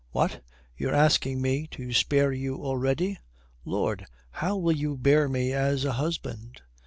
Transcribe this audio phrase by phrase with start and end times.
[0.09, 0.41] "What,
[0.75, 3.19] you're asking me to spare you already?
[3.63, 6.63] Lord, how will you bear me as a husband?"